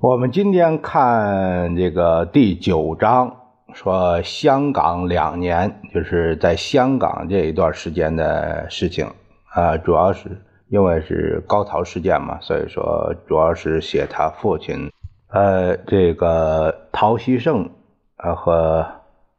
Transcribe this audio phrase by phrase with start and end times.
[0.00, 3.34] 我们今天看这个第九章，
[3.72, 9.10] 说香港两年，就是在香港这一段时间的事情
[9.52, 14.88] 啊，主要是因为是高陶事件嘛，所以说主要是写他父亲，
[15.32, 17.68] 呃，这个陶希圣
[18.18, 18.86] 呃和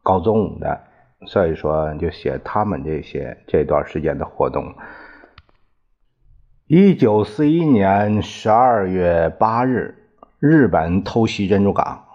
[0.04, 0.78] 高宗武的，
[1.26, 4.76] 所以说就写他们这些这段时间的活动。
[6.68, 9.96] 一九四一年十二月八日。
[10.40, 12.06] 日本偷袭珍珠港，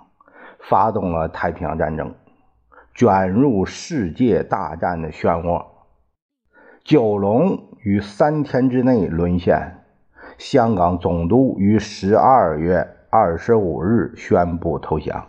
[0.59, 2.15] 发动了太平洋战争，
[2.95, 5.67] 卷入世界大战的漩涡。
[6.85, 9.83] 九龙于三天之内沦陷。
[10.39, 15.27] 香港总督于十二月二十五日宣布投降。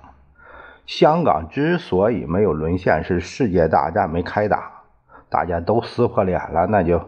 [0.86, 4.72] 香港之所以没有沦陷，是世界大战没开打，
[5.28, 7.02] 大家都撕破脸了，那就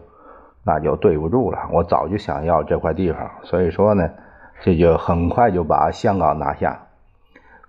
[0.66, 1.70] 那就对不住了。
[1.72, 4.10] 我早就想要这块地方，所以说呢。
[4.64, 6.88] 这就很快就把香港拿下，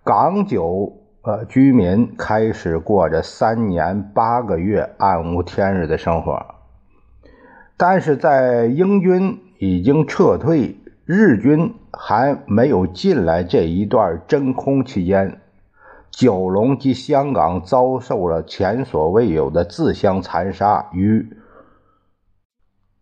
[0.02, 6.54] 港九呃居民开始过着三年八个月暗无天日的生活。
[7.76, 15.40] 但是在英军已经撤退，日军还没有进来这一段真空期间，
[16.10, 21.36] 九龙及香港遭受了前所未有的自相残杀与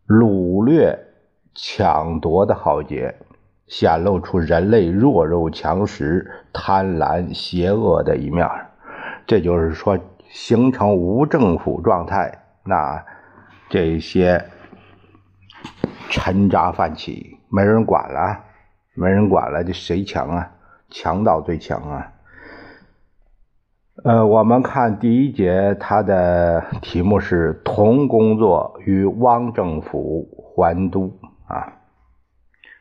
[0.07, 0.99] 掳掠、
[1.55, 3.15] 抢夺的浩劫。
[3.67, 8.49] 显露出人类弱肉强食、贪婪邪恶的一面
[9.27, 12.33] 这就是说，形成无政府状态，
[12.65, 13.05] 那
[13.69, 14.45] 这些
[16.09, 18.39] 沉渣泛起，没人管了，
[18.95, 20.51] 没人管了，这谁强啊？
[20.89, 22.13] 强盗最强啊！
[24.05, 31.11] 呃，我们看第一节，它的题目是“同工作与汪政府还都”
[31.49, 31.73] 啊。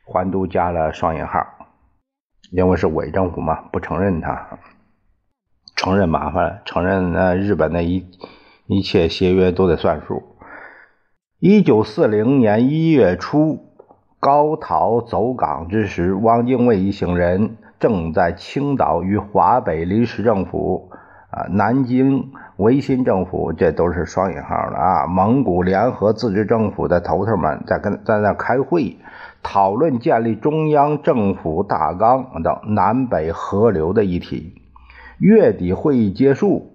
[0.05, 1.45] 还都加了双引号，
[2.51, 4.59] 因为是伪政府嘛，不承认他，
[5.75, 8.05] 承认麻烦，承认呃日本的一
[8.67, 10.21] 一切协约都得算数。
[11.39, 13.73] 一九四零年一月初，
[14.19, 20.91] 高陶走港之时，汪精卫一行人正在青岛与华北临时政府、
[21.31, 28.97] 啊南京维新政府，这都是双引号的啊，蒙古联合自治政府的头头们在跟在那开会。
[29.47, 34.55] 讨论建立中央政府大纲等南北合流的议题。
[35.19, 36.73] 月底会议结束，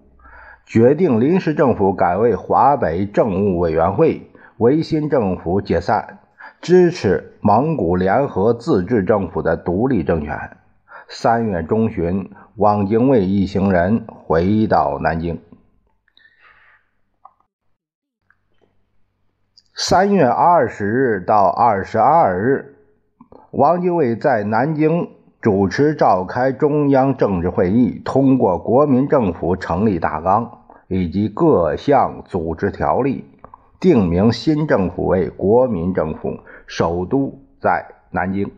[0.65, 6.21] 决定临时政府改为华北政务委员会，维新政府解散，
[6.61, 10.57] 支持蒙古联合自治政府的独立政权。
[11.09, 15.41] 三月中旬，汪精卫一行人回到南京。
[19.83, 22.77] 三月二十日到二十二日，
[23.53, 25.09] 汪精卫在南京
[25.41, 33.25] 主持召开中央政治会议，通过国民政府成立大纲以及各项组织条例，
[33.81, 38.53] 定名新政府为国民政府，首都在南京，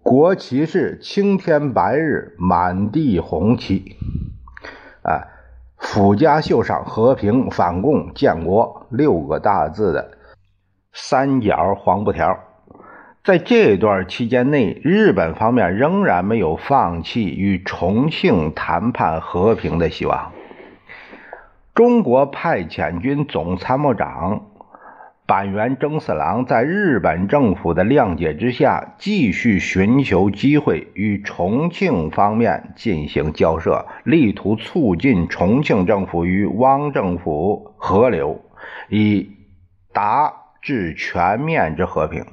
[0.00, 3.96] 国旗是青天白日满地红旗，
[5.02, 5.37] 啊。
[5.78, 10.10] 府家秀上“和平、反共、建国”六个大字的
[10.92, 12.38] 三角黄布条。
[13.24, 20.32] 在这段期间内，日本方面仍然没有放弃与重庆谈判和平的希望。
[21.74, 24.42] 中国派遣军总参谋长。
[25.28, 38.40] 板垣征四郎在日本政府的谅解之下，继续寻求机会与重庆方面进行交涉，力图促进重庆政府与汪政府合流，
[38.88, 39.30] 以
[39.92, 40.32] 达
[40.62, 42.24] 至全面之和平。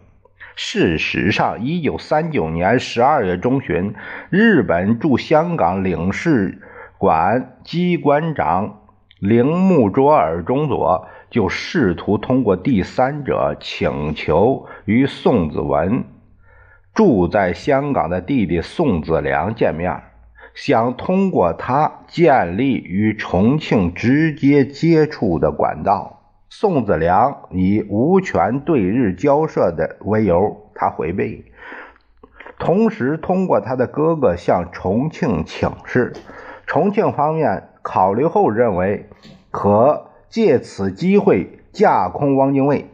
[0.55, 3.93] 事实上，一九三九年十二月中旬，
[4.29, 6.61] 日本驻香港领事
[6.97, 8.83] 馆机关长
[9.19, 11.09] 铃木卓尔中佐。
[11.35, 16.05] 就试图通过第三者请求与宋子文
[16.93, 20.01] 住在香港的弟弟宋子良见面，
[20.53, 26.21] 想通过他建立与重庆直接接触的管道。
[26.49, 31.43] 宋子良以无权对日交涉的为由，他回避，
[32.57, 36.13] 同时通过他的哥哥向重庆请示。
[36.65, 39.09] 重庆方面考虑后认为，
[39.51, 42.89] 可借此机会架空汪精卫，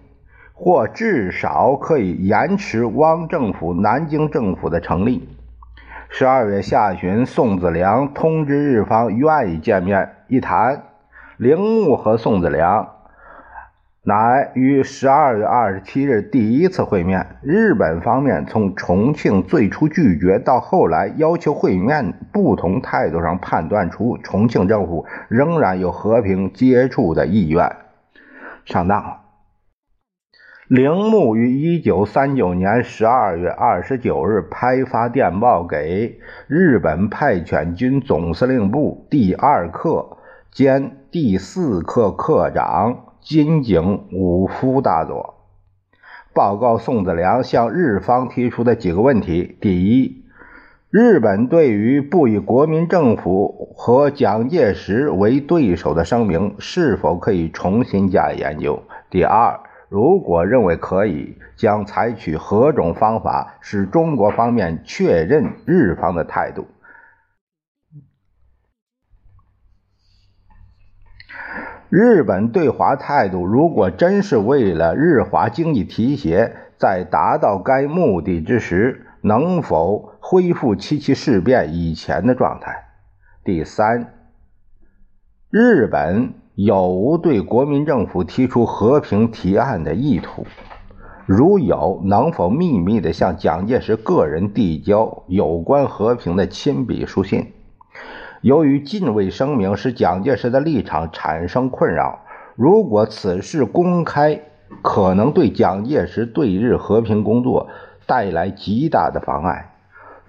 [0.54, 5.28] 或至少可以延迟汪政府南京政府的成立。
[6.10, 10.84] 十二月下旬，宋子良通知日方愿意见面一谈。
[11.38, 12.96] 铃木和宋子良
[14.04, 17.38] 乃于十二月二十七日第一次会面。
[17.44, 27.76] 日本方面从重庆最初拒绝到后来要求会面，不同态度上判断出重庆政府仍然有和平接触的意愿。
[28.66, 29.18] 上当了。
[30.68, 40.18] 铃木于一九三九年十二月二十九日拍发电报给日本派遣军总司令部第二课
[40.50, 45.36] 兼第四课课长金井武夫大佐，
[46.34, 50.24] 报告宋子良向日方提出的几个问题：第一，
[50.90, 58.82] 日本对于不以国民政府和蒋介石为对手的声明是否可以重新加以研究？
[59.12, 59.60] 第二。
[59.88, 66.66] 如果认为可以，将采取何种方法使中国方面确认日方的态度？
[71.92, 82.86] 日本对华态度如果真是为了日华经济提携，在达到该目的之时，能否恢复七七事变以前的状态？
[83.44, 84.14] 第三，
[85.50, 86.34] 日本。
[86.54, 90.46] 有无对国民政府提出和平提案的意图？
[91.26, 97.54] 如有，能否秘密地向蒋介石个人递交有关和平的亲笔书信？
[98.42, 102.20] 由于禁卫声明使蒋介石的立场产生困扰，
[102.56, 104.42] 如果此事公开，
[104.82, 107.70] 可能对蒋介石对日和平工作
[108.06, 109.76] 带来极大的妨碍。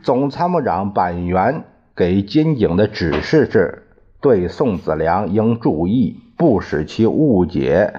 [0.02, 1.64] 总参谋长板垣
[1.94, 3.82] 给金井的指示是。
[4.20, 7.92] 对宋子良应注意，不使其误解，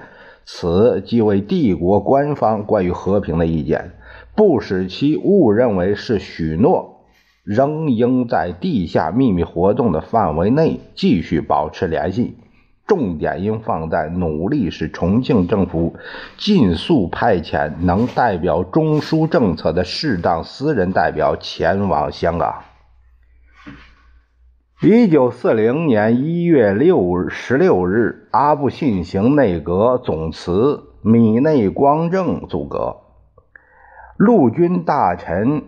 [0.46, 3.90] 此即为帝国官方关于和平的意见，
[4.34, 6.93] 不使其误认为是许诺，
[7.44, 12.38] 仍应在地下秘密活动的范围内继续保持联系。
[12.86, 15.96] 重点应放在努力使重庆政府
[16.36, 22.64] 尽速派遣能代表中枢政策的适当私人代表前往香港。
[24.82, 32.98] 一九四零年一月六十六日，阿部信行内阁总辞，米内光正组阁。
[34.18, 35.62] 陆军大臣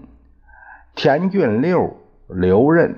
[0.99, 1.95] 田俊六
[2.27, 2.95] 留任，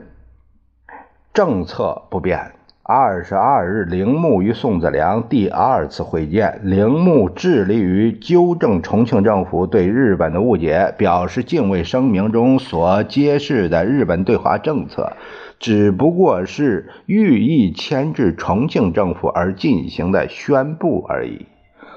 [1.34, 2.52] 政策不变。
[2.84, 15.14] 二十二日，铃木与宋子良第二次会见，铃木致力于纠正重庆政府对日本的误解，表示敬畏声明中所揭示的日本对华政策。
[15.58, 21.46] 只不过是寓意牵制重庆政府而进行的宣布而已。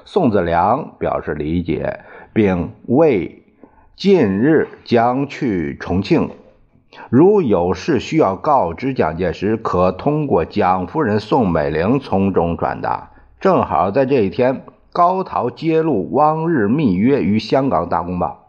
[0.04, 2.00] 宋子良表示理解，
[2.32, 3.41] 并为
[3.94, 6.30] 近日将去重庆，
[7.10, 13.10] 如有事需要告知蒋介石，可通过蒋夫人宋美龄从中转达。
[13.38, 18.48] 正好在这一天，高陶揭露汪日密约于香港大公报。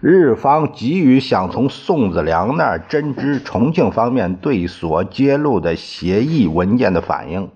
[0.00, 7.50] 日方急于想从宋子良那儿真知重庆方面对所揭露的协议文件的反应。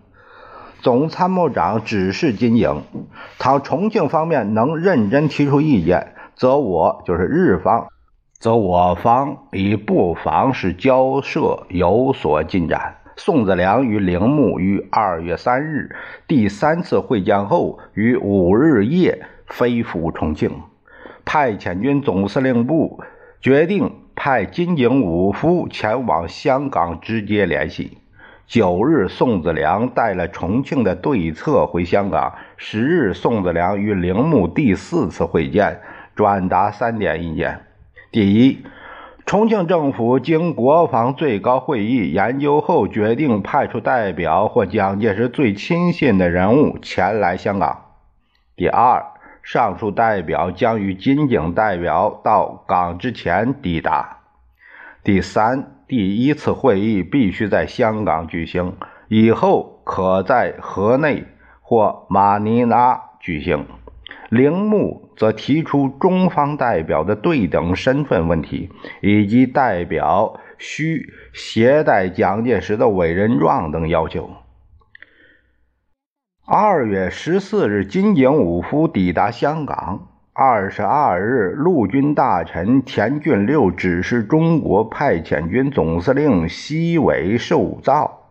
[0.81, 2.83] 总参谋长指示金井，
[3.39, 7.89] 倘重庆方面能认真提出意见，则我就是日方，
[8.39, 12.97] 则我方已不妨使交涉有所进展。
[13.17, 15.95] 宋子良与铃木于二月三日
[16.27, 20.51] 第三次会见后，于五日夜飞赴重庆。
[21.25, 23.01] 派遣军总司令部
[23.41, 27.99] 决定派金井武夫前往香港直接联系。
[28.47, 32.35] 九日，宋子良带了重庆的对策回香港。
[32.57, 35.81] 十日，宋子良与铃木第四次会见，
[36.15, 37.61] 转达三点意见：
[38.11, 38.65] 第一，
[39.27, 47.85] 重庆政府经国防最高会议研究后，决定派出代表或蒋介石最亲信的人物前来香港；
[48.57, 49.07] 第二。
[49.45, 54.19] 上述代表将于金井代表到港之前抵达。
[55.03, 58.77] 第三，第一次会议必须在香港举行，
[59.09, 61.25] 以后可在河内
[61.61, 63.67] 或马尼拉举行。
[64.29, 74.31] 铃木则提出中方代表的对等身份问题，以及代表需携带蒋介石的委任状等要求。
[76.45, 80.09] 二月十四日，金井武夫抵达香港。
[80.33, 88.25] 二十二日，陆军大臣田俊六指示中国派遣军总司令西尾寿造，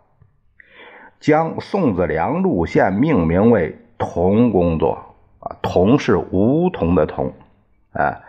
[1.21, 5.07] 将宋子良路线命名为“同工作”。
[5.41, 7.33] 啊，“同”是梧桐的“桐”，
[7.93, 8.21] 啊，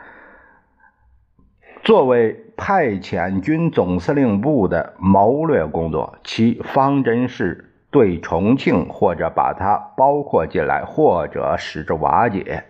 [1.85, 12.65] 作为派遣军总司令部的谋略工作，其方针是对重庆或者把它包括进来，或者使之瓦解。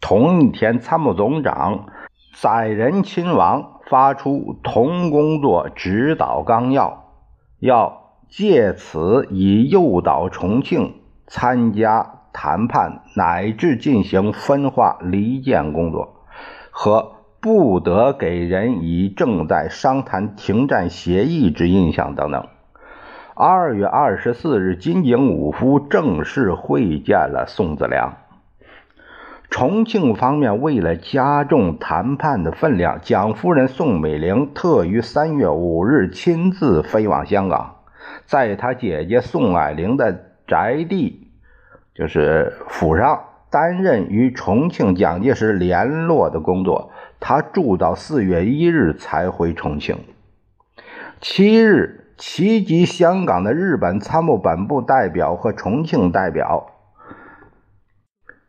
[0.00, 1.86] 同一天，参谋总长
[2.34, 7.12] 载人亲王发出同工作指导纲要，
[7.58, 10.94] 要借此以诱导重庆
[11.26, 16.24] 参加谈判，乃至进行分化离间工作，
[16.70, 22.46] 和不得给人以正在商谈停战协议之印象等等。
[23.34, 28.18] 二月二十四日，金井武夫正式会见了宋子良。
[29.48, 37.76] 重庆方面为了加重谈判的分量，蒋夫人宋美龄特于三月五日亲自飞往香港，
[38.26, 41.19] 在她姐姐宋霭龄的宅地，
[42.00, 46.90] 就是府上担任与重庆蒋介石联络的工作。
[47.20, 49.98] 他住到四月一日才回重庆。
[51.20, 56.70] 七日，齐集香港的日本参谋本部代表和重庆代表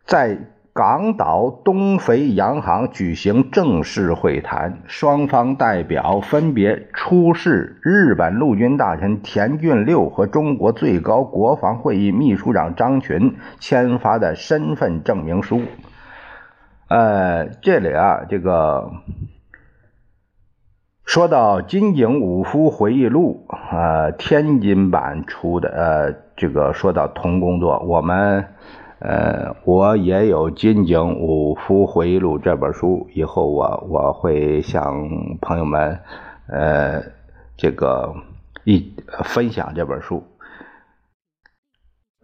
[0.06, 0.38] 在。
[0.74, 15.60] 港岛东肥洋行举行正式会谈，双方代表分别出示日本陆军大臣田俊六和中国最高国防会议秘书长张群签发的身份证明书。
[16.88, 18.92] 呃，这里啊，这个
[21.04, 28.46] 说到金井武夫回忆录，呃，天津版出的，呃，这个说到同工作，我们。
[29.04, 35.08] 呃，我也有《金井武夫回忆录》这本书，以后我我会向
[35.40, 35.98] 朋友们，
[36.46, 37.02] 呃，
[37.56, 38.14] 这个
[38.62, 38.94] 一
[39.24, 40.22] 分享这本书。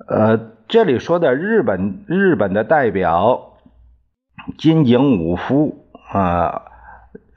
[0.06, 3.54] 呃，这里说的日本日本的代表
[4.56, 6.62] 金井武夫啊，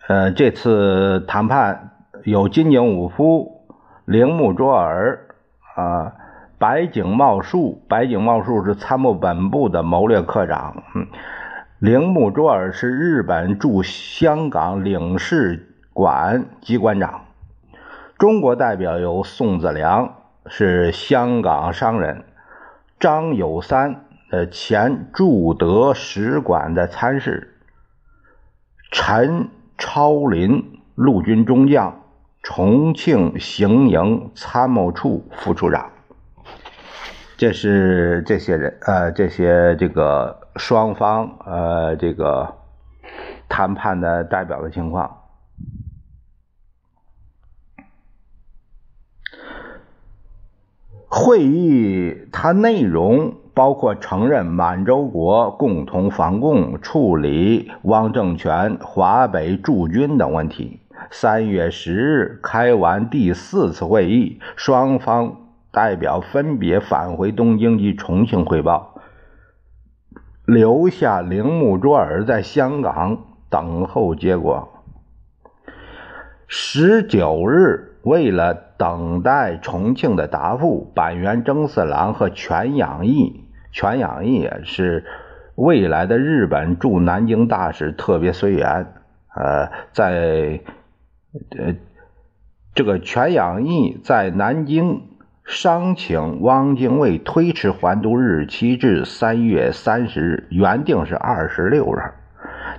[0.08, 1.94] 呃，这次谈判
[2.26, 3.66] 有金井武夫、
[4.06, 5.26] 铃木卓尔
[5.76, 6.14] 啊。
[6.62, 10.84] 白井茂树，白井茂树是参谋本部的谋略科长。
[10.94, 11.08] 嗯，
[11.80, 17.22] 铃木卓尔是日本驻香港领事馆机关长。
[18.20, 22.18] 中国代表有宋子良，是香港商人；
[23.00, 27.48] 张友三，呃，前驻德使馆的参事；
[28.92, 29.50] 陈
[29.80, 32.04] 超林，陆军中将，
[32.44, 35.90] 重庆行营参谋处副处长。
[37.42, 42.54] 这是这些人，呃，这些这个双方，呃，这个
[43.50, 45.18] 谈判的代表的情况。
[51.08, 60.80] 会议它内容包括承认满洲国共同防共、处理汪政权华北驻军等问题。
[61.10, 65.41] 三月十日开完第四次会议，双方。
[65.72, 69.02] 代表分别返回东京及重庆汇报，
[70.46, 74.84] 留下铃木卓尔在香港等候结果。
[76.48, 85.06] 十九日，为了等待重庆的答复，板垣征四郎和全养义，全养义是
[85.56, 88.94] 未来的日本驻南京大使，特别随员。
[89.34, 90.60] 呃，在
[91.58, 91.76] 呃，
[92.76, 95.04] 这个全养义在南京。
[95.52, 102.00] 商请汪精卫推迟还都日期至三月三十日，原定是二十六日。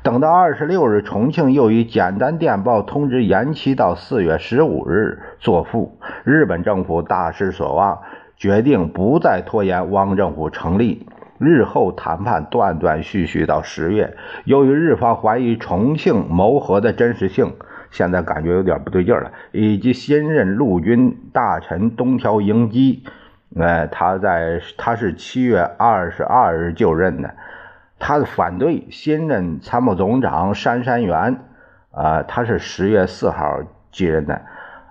[0.02, 5.98] 等到二十六日，重庆又以简单电报通知延期到四月十五日作复。
[6.24, 8.00] 日本政府大失所望，
[8.38, 11.06] 决定不再拖延汪政府成立。
[11.36, 14.16] 日后谈判断断续续到十月。
[14.44, 17.52] 由于日方怀疑重庆谋和的真实性。
[17.92, 23.04] 现在感觉有点不对劲了，以及新任陆军大臣东条英机，
[23.54, 27.34] 呃，他在他是七月二十二日就任的，
[27.98, 31.38] 他反对新任参谋总长杉山元，
[31.90, 34.40] 啊，他是十月四号继任的，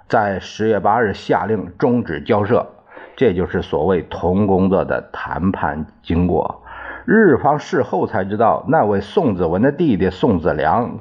[0.07, 2.67] 在十月八日下令终止交涉，
[3.15, 6.63] 这就是所谓同工作的谈判经过。
[7.05, 10.99] 日方事后才知道，那位宋子文的弟弟宋子良。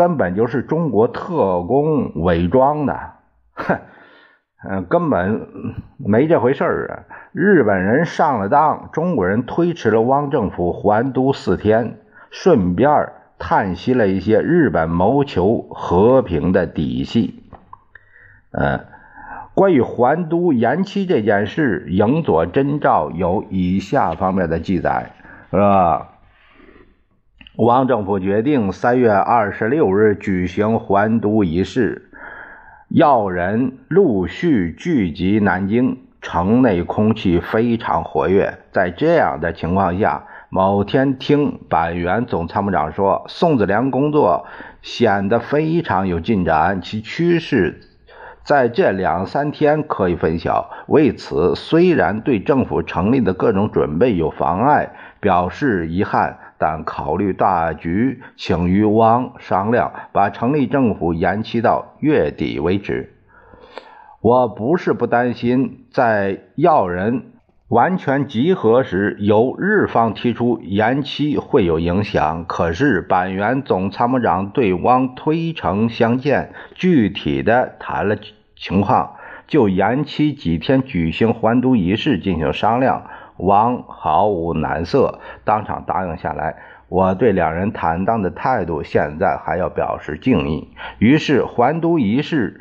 [0.00, 2.98] 根本就是中国特工伪装的，
[3.52, 3.80] 哼！
[4.66, 5.46] 嗯，根本
[5.98, 6.92] 没这回事儿啊！
[7.32, 11.98] 日本人上了当，中国人推迟了汪政府还都四天，
[12.30, 17.42] 顺便叹息了一些日本谋求和平的底细。
[18.52, 18.86] 嗯，
[19.52, 25.10] 关于还都延期这件事，影佐真照有以下方面的记载，
[25.50, 26.09] 是吧？
[27.62, 32.10] 汪政府决定三月二十六日举行还都仪式。
[32.88, 38.60] 要人陆续聚集南京城内，空气非常活跃。
[38.72, 44.46] 在这样的情况下，某天听板垣总参谋长说，宋子良工作
[44.80, 47.82] 显得非常有进展，其趋势
[48.42, 50.70] 在这两三天可以分晓。
[50.86, 56.38] 为此，虽然对政府成立的各种准备有妨碍，表示遗憾。
[56.60, 63.14] 但考虑大局，请与汪商量，把成立政府延期到月底为止。
[64.20, 67.32] 我不是不担心，在要人
[67.68, 72.44] 完全集合时，由日方提出延期会有影响。
[72.44, 78.16] 可是板垣总参谋长对汪推诚相见，具体的谈了
[78.54, 79.14] 情况，
[79.46, 83.06] 就延期几天举行还都仪式进行商量。
[83.40, 86.56] 王毫无难色，当场答应下来。
[86.88, 90.68] 我对两人坦荡的态度，现在还要表示敬意。
[90.98, 92.60] 于是还都仪式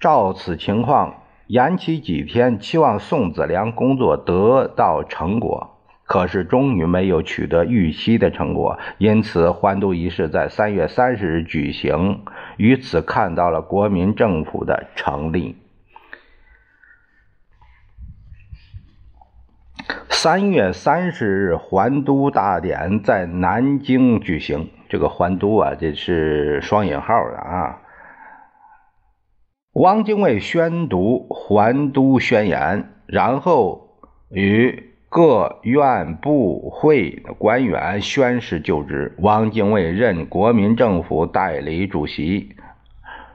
[0.00, 1.14] 照此情况
[1.46, 5.68] 延期几天，期望宋子良工作得到成果。
[6.04, 12.24] 可是终于没有取得预期的成果，因此还都仪式在三月三十日举行，
[12.58, 15.61] 于此看到了国民政府的成立。
[20.22, 24.70] 三月三十日，还都大典在南京举行。
[24.88, 27.80] 这个还都啊，这是双引号的啊。
[29.72, 33.98] 汪精卫宣读还都宣言，然后
[34.30, 39.16] 与各院部会的官员宣誓就职。
[39.18, 42.54] 汪精卫任国民政府代理主席，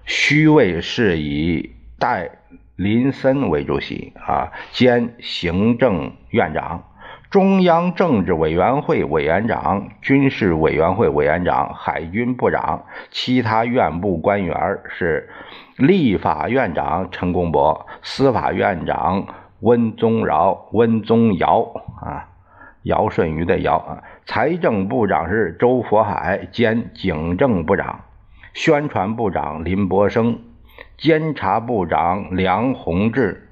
[0.06, 2.30] 虚位是以代。
[2.78, 6.84] 林森为主席啊，兼行政院长、
[7.32, 12.86] 中央政治委员会委员长、军事委员会委员长、海军部长。
[13.10, 15.28] 其他院部官员是
[15.76, 19.26] 立法院长陈公博、司法院长
[19.62, 22.30] 温宗尧、温宗尧啊，
[22.84, 24.04] 尧舜禹的尧啊。
[24.28, 28.02] 财政部长是周佛海，兼警政部长、
[28.54, 30.38] 宣传部长林伯生。
[30.98, 33.50] 监察部长梁鸿志，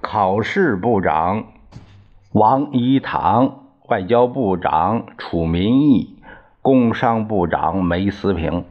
[0.00, 1.44] 考试部长
[2.32, 6.16] 王一堂，外交部长楚民义，
[6.60, 8.64] 工商部长梅思平，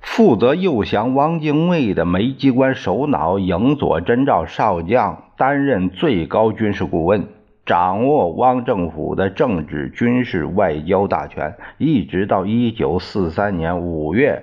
[0.00, 7.28] 负责诱降汪精卫的煤机关首脑影佐真照少将担任最高军事顾问，
[7.66, 14.42] 掌握汪政府的政治、军事、外交大权，一直到一九四三年五月。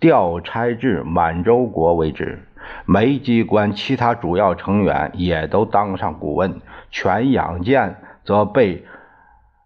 [0.00, 2.38] 调差至满洲国为止，
[2.86, 6.60] 煤机关其他主要成员也都当上顾问。
[6.90, 8.84] 全养健则被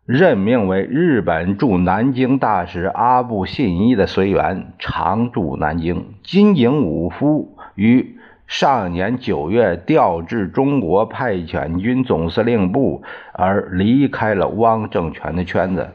[0.04, 6.14] 任命为日本驻南京大使阿部信一的随员，常驻南京。
[6.24, 15.90] 金井武夫于上年九月调至中国派遣军总司令部，而离开了汪政权的圈子。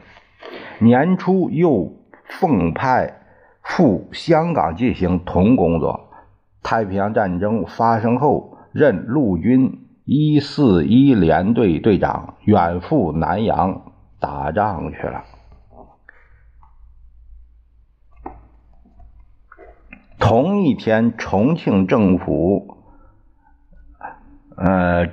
[0.78, 1.92] 年初又
[2.24, 3.19] 奉派。
[3.62, 6.08] 赴香港进行同工作。
[6.62, 15.24] 太平洋战争发生后，任陆军一四一联队队长，远赴南洋打仗去了。
[20.18, 22.76] 同一天，重庆政府
[24.56, 25.06] 呃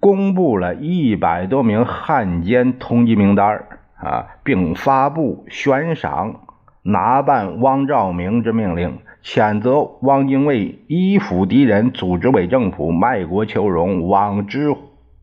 [0.00, 3.64] 公布了一百多名汉奸通缉名单
[3.96, 6.40] 啊，并发布悬赏。
[6.86, 14.74] 拿办汪兆铭之命令，谴责汪精卫依附敌人，组织伪政府，卖国求荣，枉之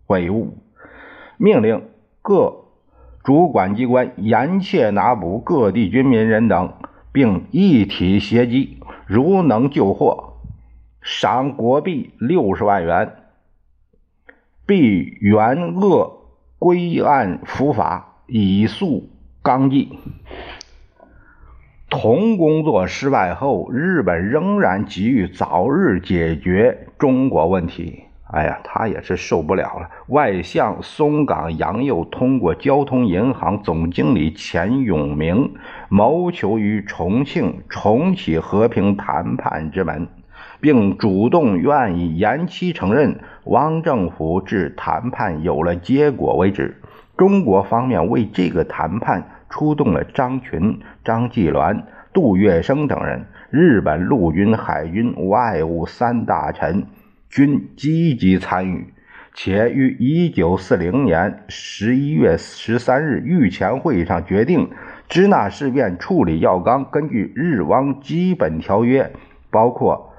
[0.08, 0.58] 悔悟。
[1.38, 1.84] 命令
[2.24, 2.66] 各
[3.24, 6.74] 主管机关严切拿捕各地军民人等，
[7.12, 10.38] 并一体协击，如能救获，
[11.04, 13.18] 赏国币六十万元，
[14.66, 16.24] 必原恶
[16.58, 19.12] 归案伏法，以肃
[19.44, 20.00] 纲纪。
[21.92, 28.04] 同工作失败后，日本仍然急于早日解决中国问题。
[28.28, 29.90] 哎呀，他也是受不了了。
[30.08, 35.52] 外相松冈洋右通过交通银行总经理钱永明，
[35.90, 40.08] 谋求于重庆重启和平谈判之门，
[40.62, 46.78] 并主动愿意延期承认汪政府至谈判有了结果为止。
[47.18, 56.88] 中国方面为这个谈判出动了张群、张继鸾、杜月笙等人，日本陆军、海军、外务三大臣
[57.30, 58.94] 均积极参与。
[59.34, 64.70] 且于一九四零年十一月十三日御前会议上决定，
[65.08, 69.14] 支那事变处理要纲根据日汪基本条约，
[69.50, 70.14] 包括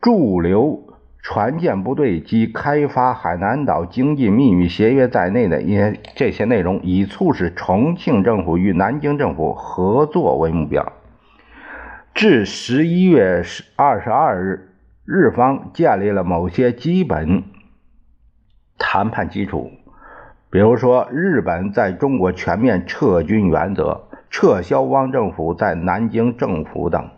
[0.00, 0.95] 驻留
[1.28, 10.92] 船舰部队及开发海南岛经济秘密协约在内的一些这些内容，以促使重庆政府与南京政府合作为目标。
[12.14, 13.42] 至十一月
[13.74, 14.68] 二十二日，
[15.04, 17.42] 日方建立了某些基本。
[18.78, 19.72] 谈判基础，
[20.48, 27.10] 比如说日本在中国全面撤军原则、撤销汪政府在南京政府等。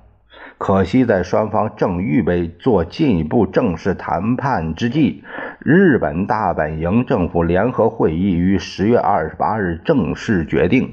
[0.58, 5.22] 可惜，在双方正预备做进一步正式谈判之际，
[5.60, 10.92] 日本大本营政府联合会议于十月二十八日正式决定。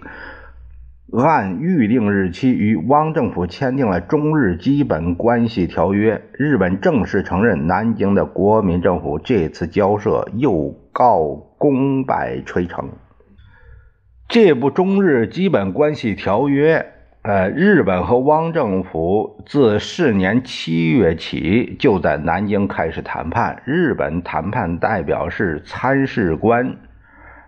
[1.14, 9.18] 按预定日期与汪政府签订了中日基本关系条约，日本正式承认南京的国民政府。
[9.18, 11.22] 这次交涉又告
[11.58, 12.90] 功败垂成。
[14.28, 16.95] 这部中日基本关系条约，
[17.28, 23.64] 呃，日本和汪政府自是年七月起就在南京开始谈判。
[23.66, 26.78] 日本谈判代表是参事官。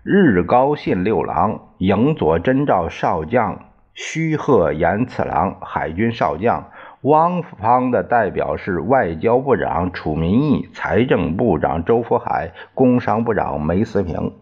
[0.02, 6.70] 日高信六郎、影佐真照少将、须贺延次郎海军少将，
[7.02, 14.32] 汪方的代表是外交部长楚民义、财政部长周福海、工商部长梅思平。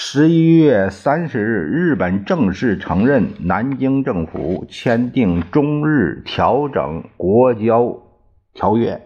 [0.00, 8.00] 十一月三十日，日本正式承认南京政府签订中日调整国交
[8.54, 9.02] 条约，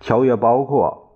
[0.00, 1.14] 条约包括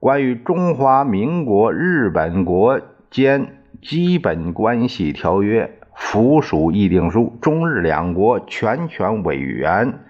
[0.00, 2.80] 关于中华民国日本国。
[3.08, 10.00] 间基本关系条约附属议定书，中日两国全权委员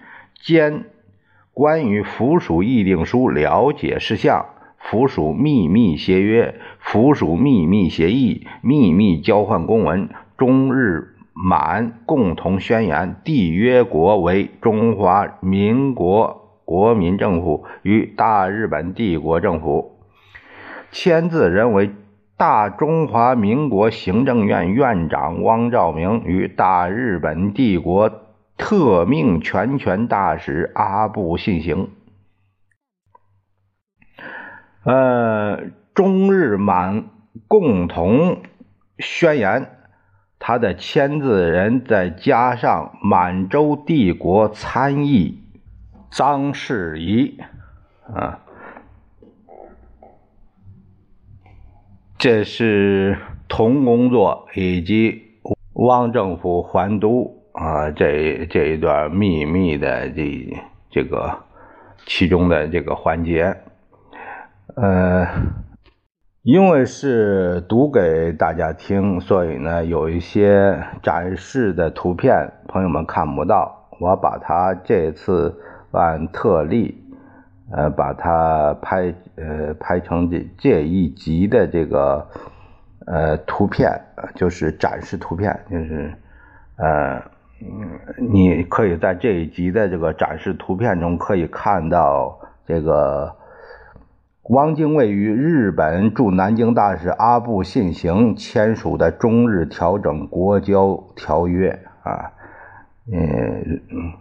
[0.41, 0.85] 间
[1.53, 4.47] 关于附属议定书了解事项、
[4.89, 19.97] 附属秘密协约、附属秘密协议、秘密交换公文、中日满共同宣言，缔约国为中华民国国民政府与大日本帝国政府，
[20.91, 21.91] 签字人为。
[22.37, 28.11] 大中华民国行政院院长汪兆铭与大日本帝国
[28.57, 31.87] 特命全权大使阿部信行，
[34.85, 37.05] 呃，中日满
[37.47, 38.43] 共同
[38.99, 39.67] 宣言，
[40.37, 45.39] 他的签字人再加上满洲帝国参议
[46.11, 47.39] 张世仪，
[48.13, 48.39] 啊。
[52.19, 53.17] 这是
[53.47, 55.39] 同工作以及
[55.73, 60.57] 汪政府还都啊，这这一段秘密的这
[60.91, 61.43] 这个
[62.05, 63.55] 其中的这个环节，
[64.75, 65.27] 呃，
[66.43, 75.59] 因为是读给大家听，所以呢有一些展示的图片朋友们看不到，我把它这次
[75.91, 77.01] 按特例。
[77.71, 82.27] 呃，把它拍呃拍成这这一集的这个
[83.07, 83.89] 呃图片，
[84.35, 86.13] 就是展示图片，就是
[86.77, 87.19] 呃，
[88.19, 93.35] 你可以在这一集的这个展示图片中可以看到这个
[94.49, 101.69] 汪精卫与日本驻南京大使阿部信行签署的中日调整国交条约
[102.03, 102.31] 啊，
[103.11, 104.13] 嗯。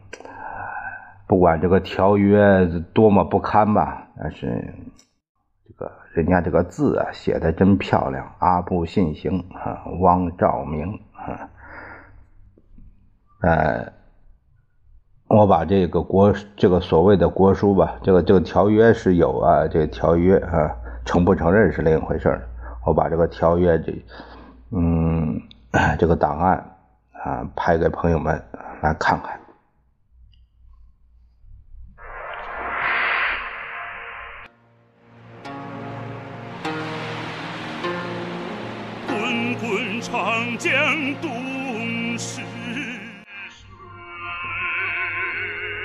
[1.27, 4.75] 不管这个条约多么不堪吧，但是
[5.67, 8.35] 这个人家这个字啊写的真漂亮。
[8.39, 11.49] 阿部信行啊，汪兆铭啊，
[13.41, 13.93] 呃，
[15.37, 20.71] 我把这个国这个所谓的国书吧，这个这个条约是有啊，这个条约啊，
[21.05, 22.41] 承不承认是另一回事
[22.87, 23.93] 我把这个条约这
[24.71, 25.43] 嗯
[25.99, 26.77] 这个档案
[27.13, 28.41] 啊拍给朋友们
[28.81, 29.41] 来看看。
[39.09, 40.73] 滚滚长江
[41.21, 42.41] 东逝。